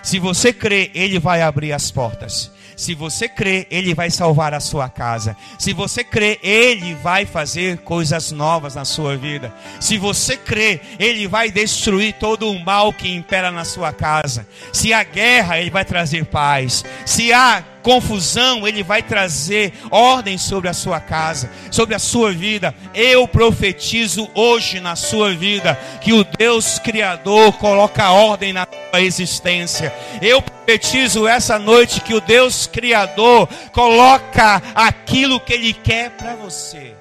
[0.04, 2.52] Se você crê, Ele vai abrir as portas.
[2.80, 5.36] Se você crê, Ele vai salvar a sua casa.
[5.58, 9.54] Se você crê, Ele vai fazer coisas novas na sua vida.
[9.82, 14.48] Se você crê, Ele vai destruir todo o mal que impera na sua casa.
[14.72, 16.86] Se há guerra, Ele vai trazer paz.
[17.06, 22.74] Se há confusão, Ele vai trazer ordem sobre a sua casa, sobre a sua vida.
[22.94, 29.94] Eu profetizo hoje na sua vida que o Deus Criador coloca ordem na sua existência.
[30.22, 36.96] Eu profetizo essa noite que o Deus Criador coloca aquilo que Ele quer para você.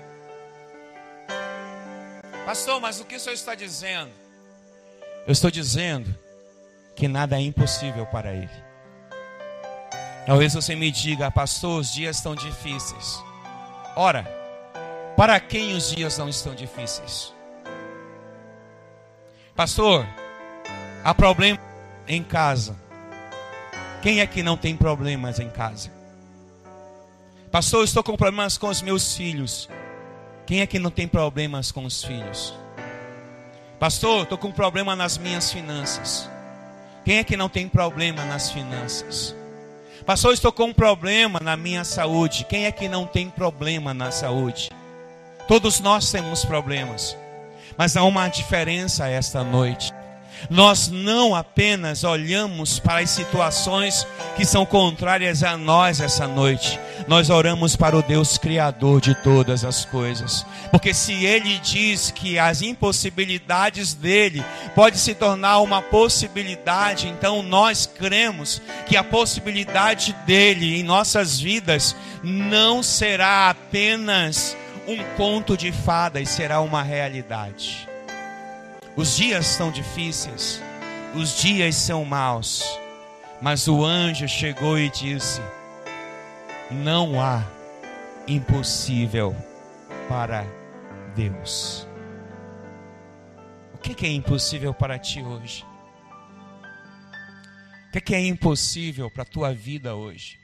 [2.46, 4.10] Pastor, mas o que o senhor está dizendo?
[5.26, 6.14] Eu estou dizendo
[6.96, 8.67] que nada é impossível para Ele.
[10.28, 13.24] Talvez você me diga, pastor, os dias estão difíceis.
[13.96, 14.24] Ora,
[15.16, 17.32] para quem os dias não estão difíceis?
[19.56, 20.06] Pastor,
[21.02, 21.58] há problema
[22.06, 22.76] em casa.
[24.02, 25.90] Quem é que não tem problemas em casa?
[27.50, 29.66] Pastor, estou com problemas com os meus filhos.
[30.44, 32.52] Quem é que não tem problemas com os filhos?
[33.78, 36.28] Pastor, estou com problema nas minhas finanças.
[37.02, 39.34] Quem é que não tem problema nas finanças?
[40.08, 42.46] Pastor, estou com um problema na minha saúde.
[42.48, 44.70] Quem é que não tem problema na saúde?
[45.46, 47.14] Todos nós temos problemas.
[47.76, 49.92] Mas há uma diferença esta noite.
[50.50, 57.30] Nós não apenas olhamos para as situações que são contrárias a nós essa noite, nós
[57.30, 60.46] oramos para o Deus Criador de todas as coisas.
[60.70, 67.86] Porque se Ele diz que as impossibilidades dele pode se tornar uma possibilidade, então nós
[67.86, 76.28] cremos que a possibilidade dele em nossas vidas não será apenas um conto de fadas,
[76.30, 77.88] será uma realidade.
[78.98, 80.60] Os dias são difíceis,
[81.14, 82.64] os dias são maus,
[83.40, 85.40] mas o anjo chegou e disse:
[86.68, 87.44] Não há
[88.26, 89.36] impossível
[90.08, 90.44] para
[91.14, 91.86] Deus.
[93.72, 95.64] O que é impossível para ti hoje?
[97.94, 100.40] O que é impossível para a tua vida hoje?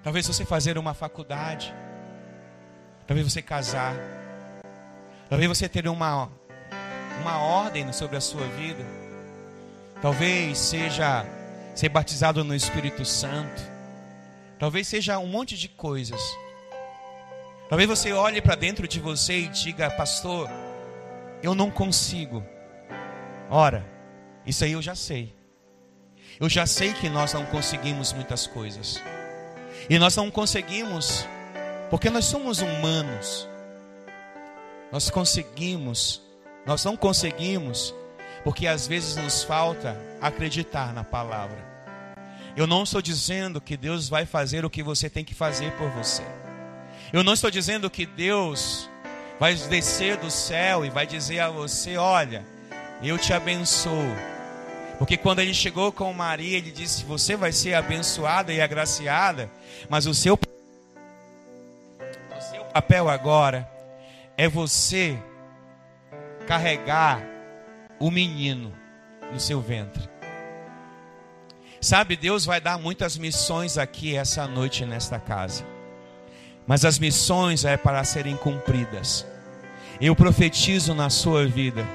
[0.00, 1.74] Talvez você fazer uma faculdade,
[3.04, 3.96] talvez você casar,
[5.28, 6.30] talvez você ter uma
[7.20, 8.84] uma ordem sobre a sua vida.
[10.00, 11.24] Talvez seja
[11.74, 13.62] ser batizado no Espírito Santo.
[14.58, 16.20] Talvez seja um monte de coisas.
[17.68, 20.48] Talvez você olhe para dentro de você e diga, pastor,
[21.42, 22.44] eu não consigo.
[23.50, 23.84] Ora,
[24.46, 25.34] isso aí eu já sei.
[26.38, 29.02] Eu já sei que nós não conseguimos muitas coisas.
[29.88, 31.26] E nós não conseguimos
[31.90, 33.48] porque nós somos humanos.
[34.90, 36.23] Nós conseguimos
[36.66, 37.94] nós não conseguimos,
[38.42, 41.56] Porque às vezes nos falta acreditar na palavra.
[42.54, 45.88] Eu não estou dizendo que Deus vai fazer o que você tem que fazer por
[45.90, 46.22] você.
[47.10, 48.88] Eu não estou dizendo que Deus
[49.40, 52.44] vai descer do céu e vai dizer a você: Olha,
[53.02, 54.14] eu te abençoo.
[54.98, 59.50] Porque quando ele chegou com Maria, ele disse: Você vai ser abençoada e agraciada,
[59.88, 63.68] mas o seu, o seu papel agora
[64.36, 65.18] é você
[66.46, 67.22] carregar
[67.98, 68.72] o menino
[69.32, 70.08] no seu ventre.
[71.80, 75.64] Sabe, Deus vai dar muitas missões aqui essa noite nesta casa.
[76.66, 79.26] Mas as missões é para serem cumpridas.
[80.00, 81.86] Eu profetizo na sua vida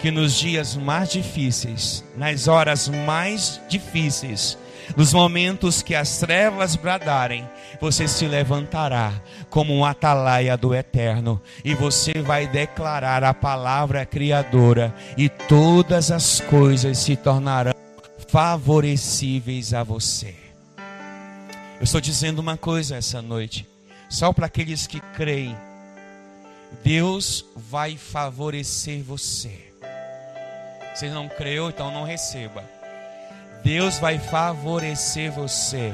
[0.00, 4.56] que nos dias mais difíceis, nas horas mais difíceis,
[4.96, 7.48] nos momentos que as trevas bradarem,
[7.80, 9.12] você se levantará
[9.50, 16.40] como um atalaia do eterno e você vai declarar a palavra criadora e todas as
[16.40, 17.72] coisas se tornarão
[18.28, 20.34] favorecíveis a você.
[21.78, 23.66] Eu estou dizendo uma coisa essa noite,
[24.08, 25.56] só para aqueles que creem.
[26.84, 29.72] Deus vai favorecer você.
[30.94, 32.77] Você não creu, então não receba.
[33.62, 35.92] Deus vai favorecer você.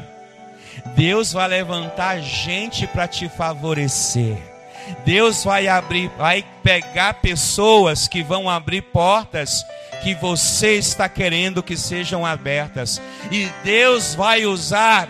[0.94, 4.36] Deus vai levantar gente para te favorecer.
[5.04, 9.62] Deus vai abrir, vai pegar pessoas que vão abrir portas
[10.02, 13.00] que você está querendo que sejam abertas.
[13.30, 15.08] E Deus vai usar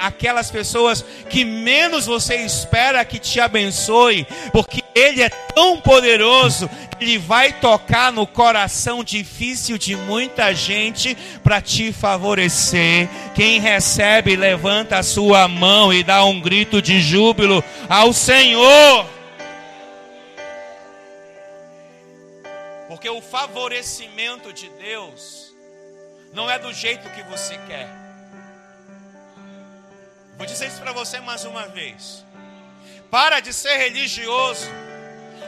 [0.00, 7.04] aquelas pessoas que menos você espera que te abençoe, porque Ele é tão poderoso que
[7.04, 13.08] Ele vai tocar no coração difícil de muita gente para te favorecer.
[13.34, 19.13] Quem recebe, levanta a sua mão e dá um grito de júbilo ao Senhor.
[23.04, 25.54] Porque o favorecimento de Deus
[26.32, 27.86] não é do jeito que você quer.
[30.38, 32.24] Vou dizer isso para você mais uma vez.
[33.10, 34.66] Para de ser religioso,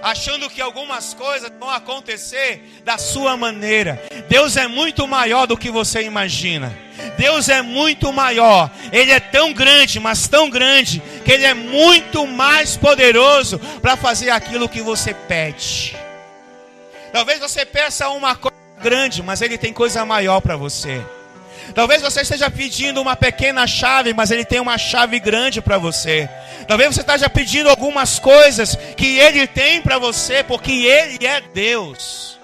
[0.02, 4.02] achando que algumas coisas vão acontecer da sua maneira.
[4.28, 6.76] Deus é muito maior do que você imagina.
[7.16, 8.70] Deus é muito maior.
[8.92, 14.28] Ele é tão grande, mas tão grande, que Ele é muito mais poderoso para fazer
[14.28, 15.96] aquilo que você pede.
[17.16, 21.02] Talvez você peça uma coisa grande, mas Ele tem coisa maior para você.
[21.74, 26.28] Talvez você esteja pedindo uma pequena chave, mas Ele tem uma chave grande para você.
[26.68, 32.38] Talvez você esteja pedindo algumas coisas que Ele tem para você, porque Ele é Deus.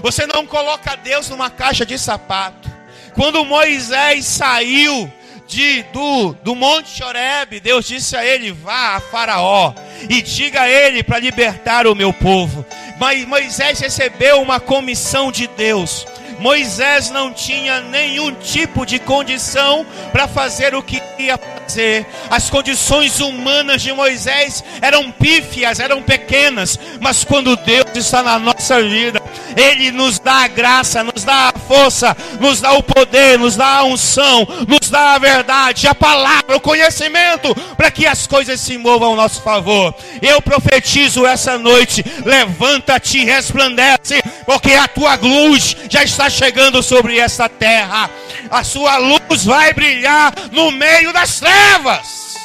[0.00, 2.70] Você não coloca Deus numa caixa de sapato.
[3.12, 5.12] Quando Moisés saiu
[5.46, 9.72] de, do, do Monte Chorebe, Deus disse a ele: Vá a Faraó
[10.08, 12.64] e diga a ele para libertar o meu povo.
[12.98, 16.06] Mas Moisés recebeu uma comissão de Deus.
[16.38, 22.06] Moisés não tinha nenhum tipo de condição para fazer o que ia fazer.
[22.30, 28.82] As condições humanas de Moisés eram pífias, eram pequenas, mas quando Deus está na nossa
[28.82, 29.20] vida,
[29.56, 33.78] Ele nos dá a graça, nos dá a força, nos dá o poder, nos dá
[33.78, 38.76] a unção, nos dá a verdade, a palavra, o conhecimento, para que as coisas se
[38.76, 39.94] movam ao nosso favor.
[40.20, 47.18] Eu profetizo essa noite: levanta-te e resplandece, porque a tua luz já está chegando sobre
[47.18, 48.10] esta terra.
[48.50, 52.36] A sua luz vai brilhar no meio das trevas.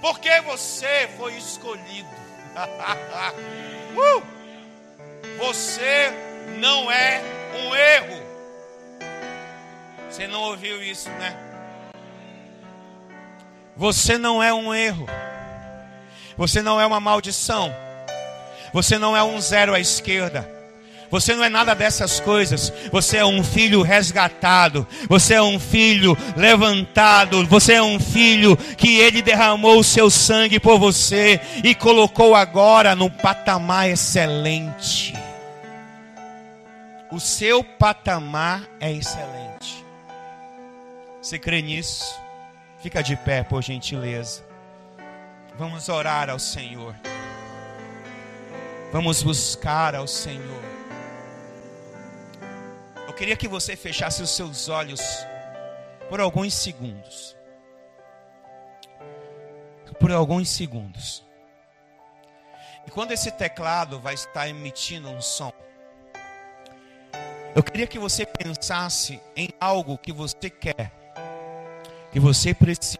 [0.00, 2.08] Porque você foi escolhido.
[3.96, 4.31] uh!
[5.38, 6.12] Você
[6.58, 7.20] não é
[7.54, 8.22] um erro.
[10.08, 11.36] Você não ouviu isso, né?
[13.76, 15.06] Você não é um erro.
[16.36, 17.74] Você não é uma maldição.
[18.72, 20.61] Você não é um zero à esquerda.
[21.12, 22.72] Você não é nada dessas coisas.
[22.90, 24.86] Você é um filho resgatado.
[25.10, 27.46] Você é um filho levantado.
[27.48, 32.96] Você é um filho que ele derramou o seu sangue por você e colocou agora
[32.96, 35.14] no patamar excelente.
[37.10, 39.84] O seu patamar é excelente.
[41.20, 42.18] Você crê nisso?
[42.82, 44.42] Fica de pé, por gentileza.
[45.58, 46.94] Vamos orar ao Senhor.
[48.90, 50.71] Vamos buscar ao Senhor.
[53.12, 55.02] Eu queria que você fechasse os seus olhos
[56.08, 57.36] por alguns segundos.
[60.00, 61.22] Por alguns segundos.
[62.86, 65.52] E quando esse teclado vai estar emitindo um som,
[67.54, 70.90] eu queria que você pensasse em algo que você quer,
[72.10, 72.98] que você precisa.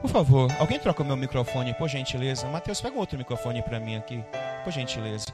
[0.00, 2.46] Por favor, alguém troca o meu microfone, por gentileza.
[2.46, 4.24] Mateus, pega outro microfone para mim aqui,
[4.62, 5.26] por gentileza.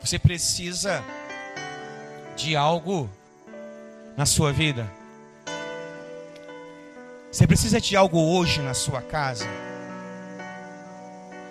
[0.00, 1.04] Você precisa
[2.40, 3.08] de algo
[4.16, 4.90] na sua vida.
[7.30, 9.46] Você precisa de algo hoje na sua casa.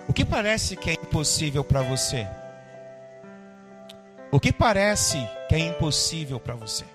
[0.07, 2.27] O que parece que é impossível para você?
[4.31, 5.17] O que parece
[5.47, 6.85] que é impossível para você?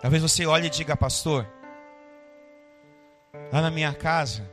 [0.00, 1.46] Talvez você olhe e diga, pastor,
[3.52, 4.48] lá na minha casa,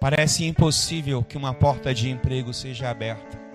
[0.00, 3.45] parece impossível que uma porta de emprego seja aberta.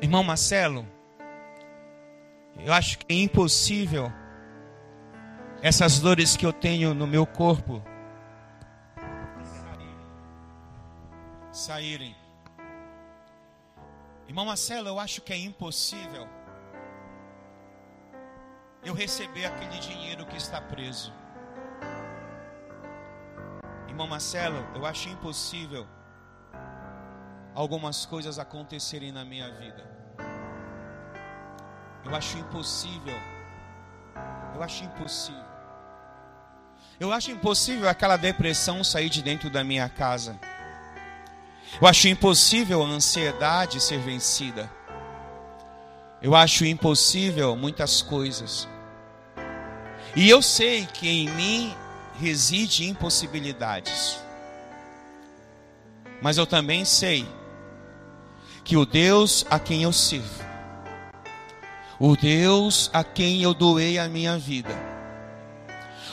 [0.00, 0.86] Irmão Marcelo,
[2.58, 4.12] eu acho que é impossível
[5.62, 7.82] essas dores que eu tenho no meu corpo
[11.50, 12.14] saírem.
[14.28, 16.28] Irmão Marcelo, eu acho que é impossível
[18.84, 21.12] eu receber aquele dinheiro que está preso.
[23.88, 25.86] Irmão Marcelo, eu acho impossível
[27.56, 29.82] algumas coisas acontecerem na minha vida.
[32.04, 33.16] Eu acho impossível.
[34.54, 35.46] Eu acho impossível.
[37.00, 40.38] Eu acho impossível aquela depressão sair de dentro da minha casa.
[41.80, 44.70] Eu acho impossível a ansiedade ser vencida.
[46.20, 48.68] Eu acho impossível muitas coisas.
[50.14, 51.74] E eu sei que em mim
[52.20, 54.20] reside impossibilidades.
[56.20, 57.26] Mas eu também sei
[58.66, 60.44] que o Deus a quem eu sirvo,
[62.00, 64.76] o Deus a quem eu doei a minha vida,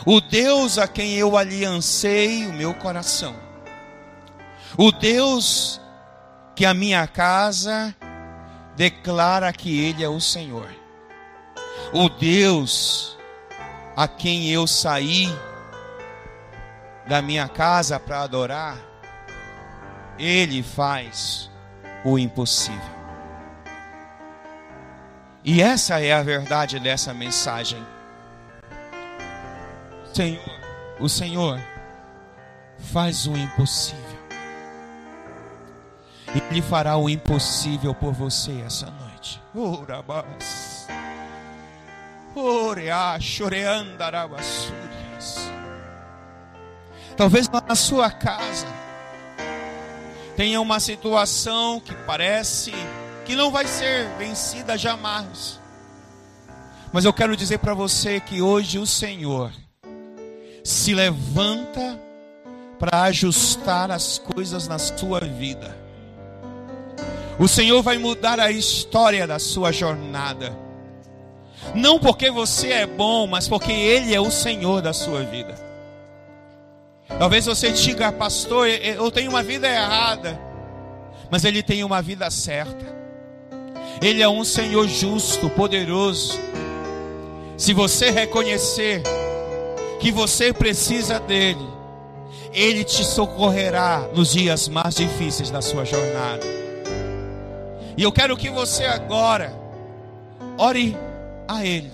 [0.06, 3.36] o Deus a quem eu aliancei o meu coração,
[4.78, 5.82] o Deus
[6.56, 7.96] que a minha casa
[8.76, 10.70] declara que Ele é o Senhor.
[11.92, 13.18] O Deus
[13.96, 15.28] a quem eu saí
[17.08, 18.78] da minha casa para adorar,
[20.20, 21.52] Ele faz
[22.04, 23.04] o impossível.
[25.44, 27.84] E essa é a verdade dessa mensagem.
[30.14, 30.60] Senhor,
[31.00, 31.60] o Senhor
[32.78, 34.02] faz o impossível.
[36.50, 39.42] Ele fará o impossível por você essa noite.
[39.54, 40.88] Orabas.
[42.36, 43.20] Oreá.
[47.16, 48.83] Talvez na sua casa
[50.36, 52.72] tenha uma situação que parece
[53.26, 55.60] que não vai ser vencida jamais.
[56.92, 59.52] Mas eu quero dizer para você que hoje o Senhor
[60.64, 62.00] se levanta
[62.78, 65.76] para ajustar as coisas na sua vida.
[67.40, 70.56] O Senhor vai mudar a história da sua jornada.
[71.74, 75.73] Não porque você é bom, mas porque Ele é o Senhor da sua vida.
[77.08, 80.40] Talvez você diga, pastor, eu tenho uma vida errada,
[81.30, 82.86] mas Ele tem uma vida certa.
[84.02, 86.40] Ele é um Senhor justo, poderoso.
[87.58, 89.02] Se você reconhecer
[90.00, 91.66] que você precisa dele,
[92.54, 96.46] ele te socorrerá nos dias mais difíceis da sua jornada.
[97.98, 99.54] E eu quero que você agora
[100.58, 100.98] ore
[101.48, 101.92] a Ele.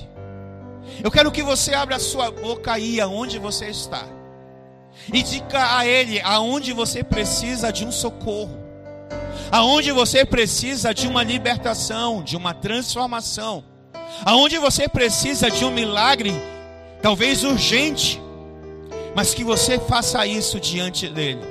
[1.03, 4.05] Eu quero que você abra a sua boca aí aonde você está.
[5.11, 8.57] E diga a Ele aonde você precisa de um socorro.
[9.51, 13.63] Aonde você precisa de uma libertação, de uma transformação.
[14.23, 16.33] Aonde você precisa de um milagre,
[17.01, 18.21] talvez urgente.
[19.15, 21.41] Mas que você faça isso diante dele.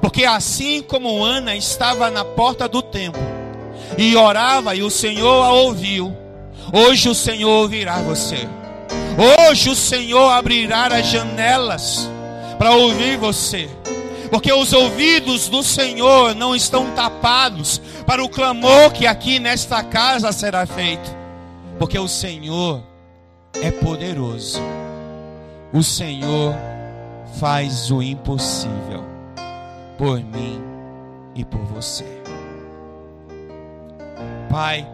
[0.00, 3.22] Porque assim como Ana estava na porta do templo,
[3.96, 6.14] e orava e o Senhor a ouviu.
[6.72, 8.48] Hoje o Senhor ouvirá você.
[9.48, 12.10] Hoje o Senhor abrirá as janelas
[12.64, 13.68] para ouvir você.
[14.30, 20.32] Porque os ouvidos do Senhor não estão tapados para o clamor que aqui nesta casa
[20.32, 21.14] será feito.
[21.78, 22.82] Porque o Senhor
[23.52, 24.62] é poderoso.
[25.74, 26.54] O Senhor
[27.38, 29.04] faz o impossível
[29.98, 30.58] por mim
[31.34, 32.06] e por você.
[34.48, 34.88] Pai,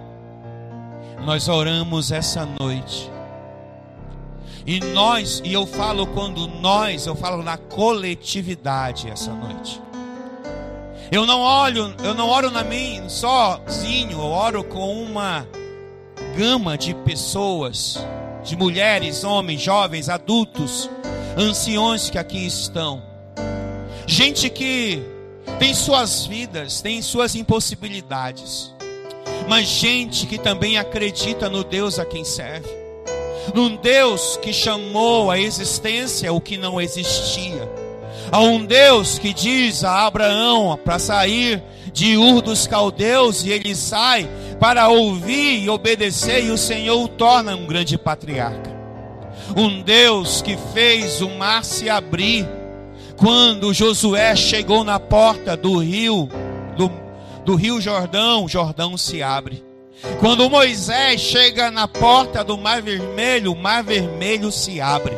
[1.24, 3.08] nós oramos essa noite.
[4.66, 9.80] E nós, e eu falo quando nós, eu falo na coletividade essa noite.
[11.10, 15.46] Eu não olho, eu não oro na mim sozinho, eu oro com uma
[16.36, 17.98] gama de pessoas,
[18.44, 20.88] de mulheres, homens, jovens, adultos,
[21.36, 23.02] anciões que aqui estão.
[24.06, 25.02] Gente que
[25.58, 28.72] tem suas vidas, tem suas impossibilidades
[29.50, 32.68] mas gente que também acredita no Deus a quem serve,
[33.54, 37.70] num Deus que chamou à existência o que não existia,
[38.30, 43.74] a um Deus que diz a Abraão para sair de Ur dos Caldeus e ele
[43.74, 44.28] sai
[44.58, 48.70] para ouvir e obedecer, e o Senhor o torna um grande patriarca.
[49.56, 52.46] Um Deus que fez o mar se abrir
[53.16, 56.28] quando Josué chegou na porta do rio,
[56.76, 56.90] do,
[57.44, 59.69] do rio Jordão, Jordão se abre.
[60.18, 65.16] Quando Moisés chega na porta do Mar Vermelho, o Mar Vermelho se abre.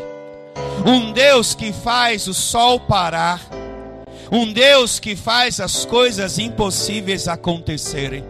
[0.85, 3.41] Um Deus que faz o sol parar.
[4.30, 8.24] Um Deus que faz as coisas impossíveis acontecerem.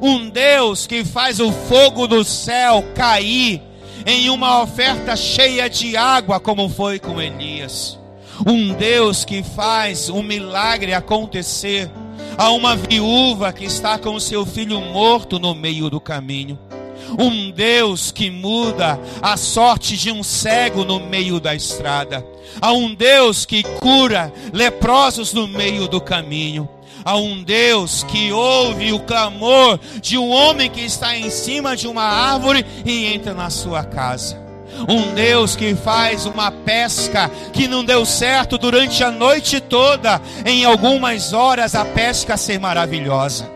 [0.00, 3.62] Um Deus que faz o fogo do céu cair
[4.06, 7.98] em uma oferta cheia de água, como foi com Elias.
[8.46, 11.90] Um Deus que faz um milagre acontecer
[12.36, 16.58] a uma viúva que está com seu filho morto no meio do caminho.
[17.18, 22.24] Um Deus que muda a sorte de um cego no meio da estrada.
[22.60, 26.68] A um Deus que cura leprosos no meio do caminho.
[27.04, 31.86] A um Deus que ouve o clamor de um homem que está em cima de
[31.86, 34.47] uma árvore e entra na sua casa
[34.88, 40.64] um Deus que faz uma pesca que não deu certo durante a noite toda, em
[40.64, 43.50] algumas horas a pesca ser maravilhosa.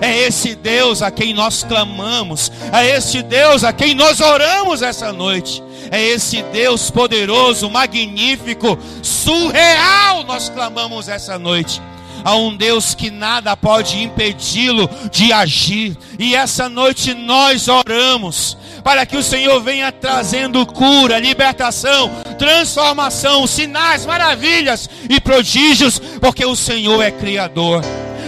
[0.00, 5.12] É esse Deus a quem nós clamamos, é esse Deus a quem nós oramos essa
[5.12, 5.62] noite.
[5.90, 11.80] É esse Deus poderoso, magnífico, surreal, nós clamamos essa noite
[12.28, 15.96] a um Deus que nada pode impedi-lo de agir.
[16.18, 18.54] E essa noite nós oramos
[18.84, 26.54] para que o Senhor venha trazendo cura, libertação, transformação, sinais, maravilhas e prodígios, porque o
[26.54, 27.82] Senhor é Criador.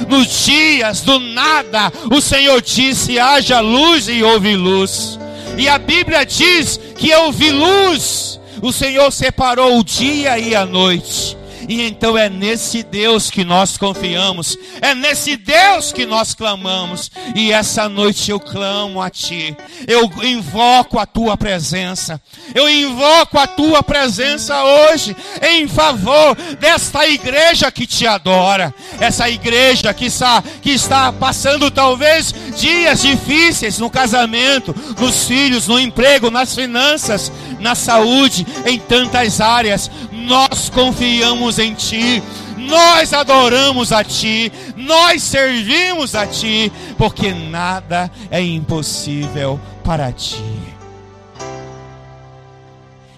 [0.08, 5.18] Nos dias do nada, o Senhor disse: haja luz e houve luz.
[5.58, 8.40] E a Bíblia diz que vi luz.
[8.62, 11.36] O Senhor separou o dia e a noite.
[11.70, 17.12] E então é nesse Deus que nós confiamos, é nesse Deus que nós clamamos.
[17.32, 19.56] E essa noite eu clamo a Ti,
[19.86, 22.20] eu invoco a Tua presença,
[22.56, 29.94] eu invoco a Tua presença hoje em favor desta igreja que te adora, essa igreja
[29.94, 36.52] que está, que está passando talvez dias difíceis no casamento, nos filhos, no emprego, nas
[36.52, 39.88] finanças, na saúde, em tantas áreas
[40.20, 42.22] nós confiamos em Ti,
[42.56, 50.44] nós adoramos a Ti, nós servimos a Ti, porque nada é impossível para Ti.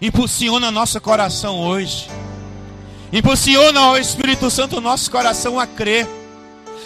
[0.00, 2.08] Impulsiona nosso coração hoje,
[3.12, 6.08] impulsiona o Espírito Santo nosso coração a crer,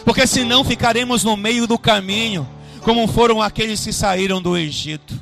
[0.05, 2.47] porque senão ficaremos no meio do caminho,
[2.83, 5.15] como foram aqueles que saíram do Egito.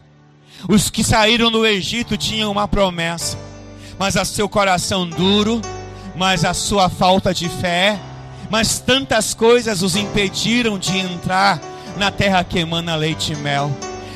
[0.68, 3.43] Os que saíram do Egito tinham uma promessa
[3.98, 5.60] mas a seu coração duro,
[6.16, 7.98] mas a sua falta de fé,
[8.50, 11.60] mas tantas coisas os impediram de entrar
[11.96, 13.70] na terra que emana leite e mel.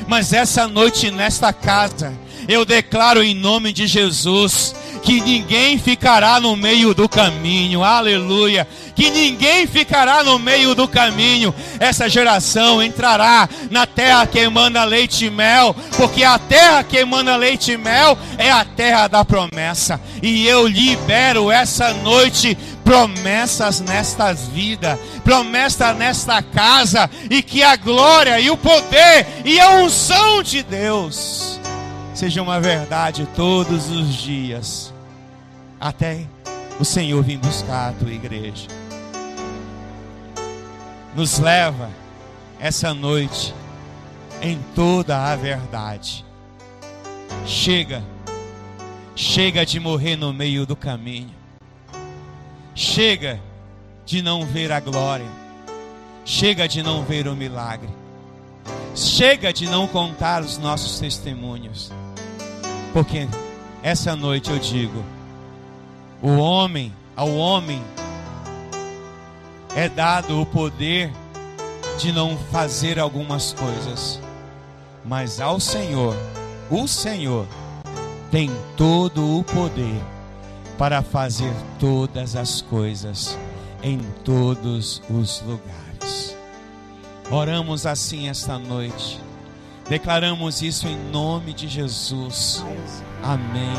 [0.07, 2.13] Mas essa noite nesta casa,
[2.49, 4.73] eu declaro em nome de Jesus
[5.03, 8.67] que ninguém ficará no meio do caminho, aleluia.
[8.95, 11.53] Que ninguém ficará no meio do caminho.
[11.79, 17.35] Essa geração entrará na terra que emana leite e mel, porque a terra que emana
[17.35, 20.01] leite e mel é a terra da promessa.
[20.21, 28.39] E eu libero essa noite promessas nesta vida, promessa nesta casa, e que a glória
[28.39, 31.58] e o poder e a unção de Deus
[32.19, 34.93] seja uma verdade todos os dias,
[35.79, 36.27] até
[36.77, 38.67] o Senhor vir buscar a tua igreja.
[41.15, 41.89] Nos leva
[42.59, 43.55] essa noite
[44.41, 46.25] em toda a verdade.
[47.45, 48.03] Chega,
[49.15, 51.33] chega de morrer no meio do caminho.
[52.75, 53.39] Chega
[54.05, 55.25] de não ver a glória.
[56.25, 57.87] Chega de não ver o milagre.
[58.93, 61.89] Chega de não contar os nossos testemunhos.
[62.93, 63.27] Porque
[63.83, 65.03] essa noite eu digo:
[66.21, 67.81] o homem, ao homem,
[69.75, 71.11] é dado o poder
[71.97, 74.19] de não fazer algumas coisas,
[75.05, 76.15] mas ao Senhor,
[76.69, 77.45] o Senhor,
[78.31, 80.01] tem todo o poder
[80.77, 83.37] para fazer todas as coisas
[83.83, 86.35] em todos os lugares.
[87.31, 89.19] Oramos assim esta noite
[89.89, 92.63] Declaramos isso em nome de Jesus.
[93.23, 93.73] Amém.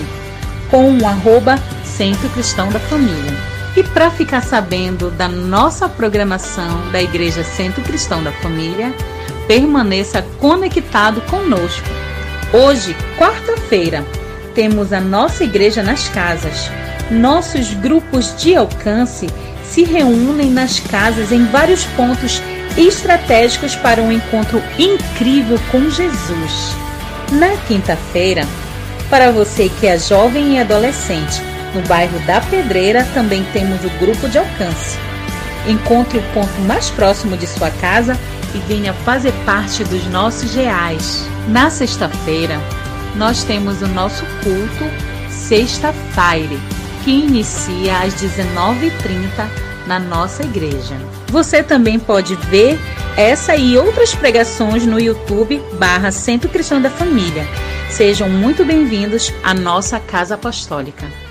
[0.71, 3.33] com o arroba Centro Cristão da Família.
[3.75, 8.93] E para ficar sabendo da nossa programação da Igreja Centro Cristão da Família,
[9.49, 11.87] permaneça conectado conosco.
[12.53, 14.05] Hoje, quarta-feira,
[14.53, 16.69] temos a nossa igreja nas casas.
[17.09, 19.25] Nossos grupos de alcance
[19.63, 22.39] se reúnem nas casas em vários pontos
[22.77, 26.75] estratégicos para um encontro incrível com Jesus.
[27.31, 28.45] Na quinta-feira,
[29.09, 31.41] para você que é jovem e adolescente,
[31.73, 34.99] no bairro da Pedreira também temos o grupo de alcance.
[35.67, 38.15] Encontre o ponto mais próximo de sua casa
[38.53, 41.27] e venha fazer parte dos nossos reais.
[41.47, 42.59] Na sexta-feira,
[43.15, 46.59] nós temos o nosso culto Sexta Fire,
[47.03, 49.47] que inicia às 19h30
[49.87, 50.95] na nossa igreja.
[51.29, 52.79] Você também pode ver
[53.17, 57.45] essa e outras pregações no YouTube barra Centro Cristão da Família.
[57.89, 61.28] Sejam muito bem-vindos à nossa Casa Apostólica.